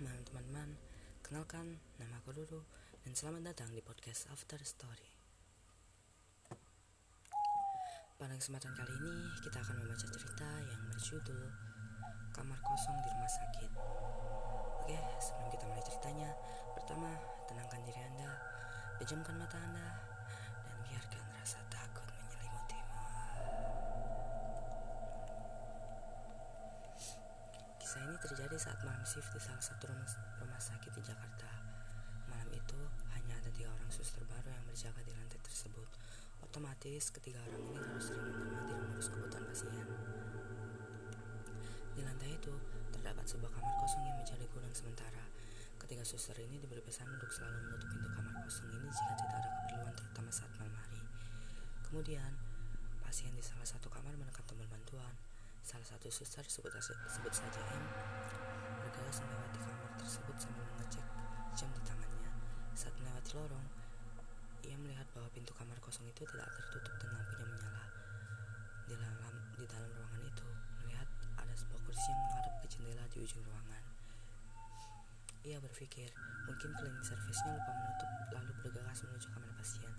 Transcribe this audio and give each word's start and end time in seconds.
malam 0.00 0.20
teman-teman 0.28 0.76
Kenalkan, 1.24 1.80
nama 1.96 2.20
aku 2.20 2.36
Ruru 2.36 2.60
Dan 3.00 3.16
selamat 3.16 3.48
datang 3.48 3.72
di 3.72 3.80
podcast 3.80 4.28
After 4.28 4.60
Story. 4.60 5.08
Pada 8.20 8.36
kesempatan 8.36 8.76
kali 8.76 8.92
ini 8.92 9.16
Kita 9.40 9.56
akan 9.56 9.76
membaca 9.80 10.04
cerita 10.04 10.50
yang 10.68 10.80
berjudul 10.92 11.48
Kamar 12.36 12.60
Kosong 12.60 12.98
di 13.00 13.08
Rumah 13.08 13.32
Sakit. 13.40 13.70
Oke, 14.84 14.98
sebelum 15.16 15.48
kita 15.56 15.64
mulai 15.64 15.84
ceritanya 15.88 16.30
Pertama, 16.76 17.10
tenangkan 17.48 17.80
diri 17.88 18.00
Anda 18.04 18.30
Pejamkan 19.00 19.40
mata 19.40 19.56
Anda 19.56 20.15
terjadi 28.26 28.58
saat 28.58 28.82
malam 28.82 29.06
shift 29.06 29.30
di 29.30 29.38
salah 29.38 29.62
satu 29.62 29.86
rumah, 29.86 30.10
rumah 30.42 30.58
sakit 30.58 30.90
di 30.98 30.98
Jakarta. 30.98 31.46
Malam 32.26 32.50
itu 32.50 32.74
hanya 33.14 33.38
ada 33.38 33.50
tiga 33.54 33.70
orang 33.70 33.86
suster 33.86 34.26
baru 34.26 34.50
yang 34.50 34.66
berjaga 34.66 34.98
di 35.06 35.14
lantai 35.14 35.38
tersebut. 35.46 35.86
Otomatis 36.42 37.14
ketiga 37.14 37.38
orang 37.46 37.62
ini 37.70 37.78
harus 37.78 38.10
sering 38.10 38.26
mendamati 38.26 38.74
mengurus 38.74 39.14
kebutuhan 39.14 39.46
pasien. 39.46 39.86
Di 41.94 42.02
lantai 42.02 42.34
itu 42.34 42.50
terdapat 42.90 43.24
sebuah 43.30 43.50
kamar 43.54 43.74
kosong 43.86 44.02
yang 44.02 44.18
menjadi 44.18 44.44
gudang 44.50 44.74
sementara. 44.74 45.24
Ketiga 45.78 46.02
suster 46.02 46.34
ini 46.42 46.58
diberi 46.58 46.82
pesan 46.82 47.06
untuk 47.06 47.30
selalu 47.30 47.62
menutup 47.62 47.88
pintu 47.94 48.10
kamar 48.10 48.34
kosong 48.42 48.68
ini 48.74 48.90
jika 48.90 49.12
tidak 49.22 49.38
ada 49.38 49.50
keperluan 49.54 49.94
terutama 49.94 50.30
saat 50.34 50.50
malam 50.58 50.74
hari. 50.74 50.98
Kemudian, 51.86 52.34
pasien 53.06 53.30
di 53.38 53.42
salah 53.46 53.70
satu 53.70 53.86
kamar 53.86 54.18
menekan 54.18 54.42
tombol 54.50 54.66
bantuan. 54.66 55.14
Salah 55.66 55.82
satu 55.82 56.06
suster 56.14 56.46
sebut, 56.46 56.70
sebut 57.10 57.32
saja 57.34 57.58
M 57.74 57.82
bergegas 58.86 59.18
melewati 59.18 59.58
kamar 59.66 59.90
tersebut 59.98 60.36
sambil 60.38 60.62
mengecek 60.62 61.02
jam 61.58 61.66
di 61.74 61.82
tangannya. 61.82 62.30
Saat 62.78 62.94
melewati 63.02 63.34
lorong, 63.34 63.66
ia 64.62 64.78
melihat 64.78 65.10
bahwa 65.10 65.26
pintu 65.34 65.50
kamar 65.58 65.74
kosong 65.82 66.06
itu 66.06 66.22
tidak 66.22 66.46
tertutup 66.54 66.94
dan 67.02 67.18
lampunya 67.18 67.50
menyala. 67.50 67.82
Di 68.86 68.94
dalam 68.94 69.34
di 69.58 69.66
dalam 69.66 69.90
ruangan 69.90 70.22
itu, 70.22 70.46
melihat 70.86 71.08
ada 71.34 71.54
sebuah 71.58 71.82
kursi 71.82 72.14
yang 72.14 72.20
menghadap 72.30 72.54
ke 72.62 72.66
jendela 72.70 73.04
di 73.10 73.18
ujung 73.26 73.42
ruangan. 73.42 73.82
Ia 75.50 75.58
berpikir, 75.58 76.14
mungkin 76.46 76.70
cleaning 76.78 77.02
service-nya 77.02 77.58
lupa 77.58 77.74
menutup 77.74 78.10
lalu 78.38 78.52
bergegas 78.62 79.02
menuju 79.02 79.26
kamar 79.34 79.50
pasien. 79.58 79.90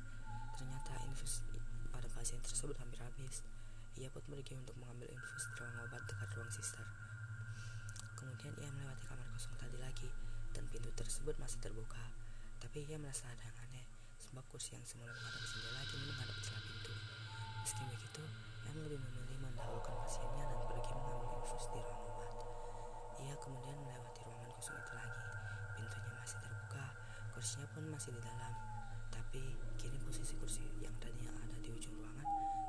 Ternyata 0.56 0.96
infus 1.12 1.44
pada 1.92 2.08
pasien 2.16 2.40
tersebut 2.40 2.80
hampir 2.80 3.04
habis. 3.04 3.44
Ia 3.98 4.14
pun 4.14 4.22
pergi 4.30 4.54
untuk 4.54 4.78
mengambil 4.78 5.10
infus 5.10 5.50
di 5.50 5.54
ruang 5.58 5.90
obat 5.90 6.06
dekat 6.06 6.30
ruang 6.38 6.52
sister. 6.54 6.86
Kemudian 8.14 8.54
ia 8.62 8.70
melewati 8.70 9.06
kamar 9.10 9.26
kosong 9.34 9.58
tadi 9.58 9.78
lagi 9.82 10.10
dan 10.54 10.70
pintu 10.70 10.94
tersebut 10.94 11.34
masih 11.42 11.58
terbuka. 11.66 12.06
Tapi 12.62 12.86
ia 12.86 13.02
merasa 13.02 13.26
ada 13.26 13.42
yang 13.42 13.58
aneh 13.66 13.86
sebab 14.22 14.44
kursi 14.54 14.78
yang 14.78 14.86
semula 14.86 15.10
menghadap 15.10 15.42
jendela 15.50 15.82
kini 15.90 16.06
menghadap 16.14 16.38
celah 16.46 16.62
pintu. 16.62 16.94
Meski 17.66 17.84
begitu, 17.90 18.24
M 18.70 18.76
lebih 18.86 19.00
memilih 19.02 19.38
mendahulukan 19.50 19.96
pasiennya 20.06 20.46
dan 20.46 20.60
pergi 20.70 20.94
mengambil 20.94 21.30
infus 21.42 21.66
di 21.74 21.80
ruang 21.82 22.04
obat. 22.06 22.34
Ia 23.18 23.36
kemudian 23.42 23.78
melewati 23.82 24.22
ruangan 24.30 24.52
kosong 24.62 24.78
itu 24.78 24.94
lagi. 24.94 25.26
Pintunya 25.74 26.12
masih 26.22 26.38
terbuka, 26.38 26.86
kursinya 27.34 27.68
pun 27.74 27.84
masih 27.90 28.14
di 28.14 28.22
dalam. 28.22 28.54
Tapi 29.10 29.42
kini 29.82 29.98
posisi 30.06 30.38
kursi 30.38 30.62
yang 30.86 30.94
tadinya 31.02 31.34
ada 31.34 31.58
di 31.58 31.70
ujung 31.74 31.98
ruangan 31.98 32.28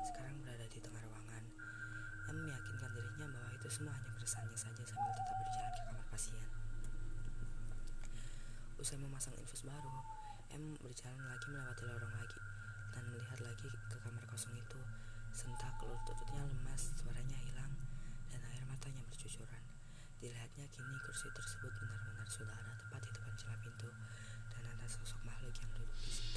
sekarang 0.09 0.35
berada 0.41 0.65
di 0.65 0.79
tengah 0.81 1.03
ruangan. 1.05 1.43
M 2.33 2.37
meyakinkan 2.49 2.89
dirinya 2.97 3.27
bahwa 3.29 3.49
itu 3.53 3.68
semua 3.79 3.95
hanya 3.95 4.11
keresahannya 4.11 4.59
saja 4.59 4.83
sambil 4.83 5.15
tetap 5.15 5.39
berjalan 5.39 5.71
ke 5.71 5.81
kamar 5.87 6.03
pasien. 6.11 6.47
Usai 8.75 8.99
memasang 8.99 9.31
infus 9.39 9.63
baru, 9.63 9.95
M 10.51 10.75
berjalan 10.83 11.23
lagi 11.23 11.47
melewati 11.47 11.87
lorong 11.87 12.11
lagi 12.11 12.43
dan 12.91 13.07
melihat 13.07 13.39
lagi 13.39 13.71
ke 13.71 13.97
kamar 14.03 14.19
kosong 14.27 14.51
itu. 14.59 14.83
Sentak 15.31 15.79
lututnya 15.79 16.43
lemas, 16.43 16.91
suaranya 16.99 17.39
hilang, 17.39 17.71
dan 18.27 18.43
air 18.51 18.67
matanya 18.67 18.99
bercucuran. 19.07 19.63
Dilihatnya 20.19 20.67
kini 20.75 20.99
kursi 21.07 21.31
tersebut 21.31 21.71
benar-benar 21.79 22.27
sudah 22.27 22.51
ada 22.51 22.75
tepat 22.83 23.07
di 23.07 23.11
depan 23.15 23.31
celah 23.39 23.59
pintu 23.63 23.87
dan 24.51 24.63
ada 24.75 24.87
sosok 24.91 25.23
makhluk 25.23 25.55
yang 25.55 25.71
duduk 25.71 25.95
di 26.03 26.11
situ. 26.11 26.28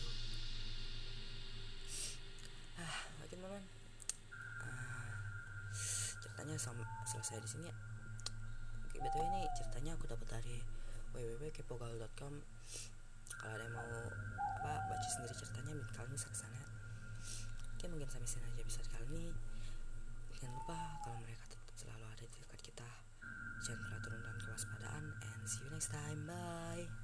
Ceritanya 6.59 6.87
selesai 7.09 7.39
di 7.41 7.49
sini 7.49 7.65
ya. 7.69 7.77
Oke, 8.89 8.97
betul 9.01 9.23
ini 9.33 9.43
ceritanya 9.57 9.97
aku 9.97 10.05
dapat 10.09 10.27
dari 10.29 10.57
www.kepogal.com. 11.17 12.35
Kalau 13.43 13.55
ada 13.59 13.65
yang 13.65 13.75
mau 13.75 13.93
apa 14.63 14.73
baca 14.87 15.09
sendiri 15.09 15.35
ceritanya, 15.35 15.73
kalian 15.97 16.13
bisa 16.15 16.29
ke 16.31 16.37
sana. 16.37 16.63
Oke, 17.75 17.85
mungkin 17.91 18.09
sampai 18.09 18.29
sini 18.29 18.47
aja 18.47 18.61
episode 18.63 18.89
kali 18.93 19.07
ini. 19.17 19.27
Jangan 20.39 20.55
lupa 20.59 20.79
kalau 21.03 21.19
mereka 21.23 21.45
tetap 21.51 21.75
selalu 21.75 22.05
ada 22.07 22.25
di 22.27 22.39
dekat 22.39 22.61
kita. 22.63 22.91
Jangan 23.63 23.79
pernah 23.83 24.01
turun 24.03 24.21
dan 24.23 24.37
kewaspadaan. 24.43 25.05
And 25.19 25.43
see 25.49 25.63
you 25.67 25.71
next 25.75 25.91
time. 25.91 26.21
Bye. 26.29 27.02